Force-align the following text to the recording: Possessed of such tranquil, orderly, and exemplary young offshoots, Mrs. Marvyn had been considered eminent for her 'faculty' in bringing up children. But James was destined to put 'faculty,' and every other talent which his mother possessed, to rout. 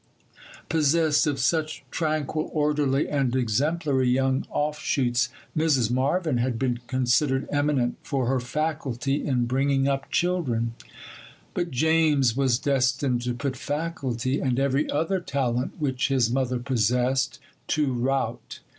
Possessed 0.67 1.27
of 1.27 1.37
such 1.39 1.85
tranquil, 1.91 2.49
orderly, 2.53 3.07
and 3.07 3.35
exemplary 3.35 4.09
young 4.09 4.47
offshoots, 4.49 5.29
Mrs. 5.55 5.91
Marvyn 5.91 6.37
had 6.37 6.57
been 6.57 6.79
considered 6.87 7.47
eminent 7.51 7.97
for 8.01 8.25
her 8.25 8.39
'faculty' 8.39 9.23
in 9.23 9.45
bringing 9.45 9.87
up 9.87 10.09
children. 10.09 10.73
But 11.53 11.69
James 11.69 12.35
was 12.35 12.57
destined 12.57 13.21
to 13.21 13.35
put 13.35 13.55
'faculty,' 13.55 14.39
and 14.39 14.59
every 14.59 14.89
other 14.89 15.19
talent 15.19 15.73
which 15.77 16.07
his 16.07 16.31
mother 16.31 16.57
possessed, 16.57 17.39
to 17.67 17.93
rout. 17.93 18.59